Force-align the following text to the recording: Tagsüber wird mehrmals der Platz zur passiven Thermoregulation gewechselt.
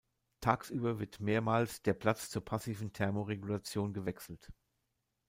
Tagsüber 0.39 0.97
wird 0.99 1.19
mehrmals 1.19 1.83
der 1.83 1.93
Platz 1.93 2.31
zur 2.31 2.43
passiven 2.43 2.91
Thermoregulation 2.91 3.93
gewechselt. 3.93 4.51